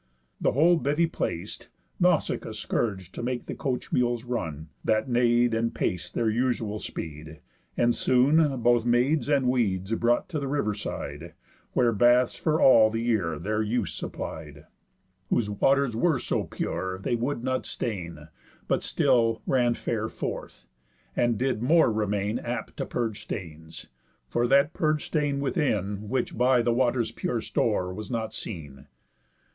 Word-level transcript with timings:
The 0.41 0.53
whole 0.53 0.77
bevy 0.77 1.05
plac'd, 1.05 1.67
Nausicaa 1.99 2.53
scourg'd 2.53 3.13
to 3.13 3.21
make 3.21 3.45
the 3.45 3.53
coach 3.53 3.91
mules 3.93 4.23
run, 4.23 4.69
That 4.83 5.07
neigh'd, 5.07 5.53
and 5.53 5.75
pac'd 5.75 6.15
their 6.15 6.27
usual 6.27 6.79
speed, 6.79 7.39
and 7.77 7.93
soon 7.93 8.61
Both 8.63 8.83
maids 8.83 9.29
and 9.29 9.47
weeds 9.47 9.93
brought 9.93 10.27
to 10.29 10.39
the 10.39 10.47
river 10.47 10.73
side, 10.73 11.35
Where 11.73 11.91
baths 11.91 12.35
for 12.35 12.59
all 12.59 12.89
the 12.89 13.03
year 13.03 13.37
their 13.37 13.61
use 13.61 13.93
supplied, 13.93 14.65
Whose 15.29 15.51
waters 15.51 15.95
were 15.95 16.17
so 16.17 16.45
pure 16.45 16.97
they 16.97 17.13
would 17.15 17.43
not 17.43 17.67
stain, 17.67 18.27
But 18.67 18.81
still 18.81 19.43
ran 19.45 19.75
fair 19.75 20.09
forth, 20.09 20.67
and 21.15 21.37
did 21.37 21.61
more 21.61 21.91
remain 21.93 22.39
Apt 22.39 22.77
to 22.77 22.87
purge 22.87 23.21
stains, 23.21 23.85
for 24.27 24.47
that 24.47 24.73
purg'd 24.73 25.03
stain 25.03 25.39
within, 25.39 26.09
Which 26.09 26.35
by 26.35 26.63
the 26.63 26.73
water's 26.73 27.11
pure 27.11 27.39
store 27.41 27.93
was 27.93 28.09
not 28.09 28.33
seen. 28.33 28.87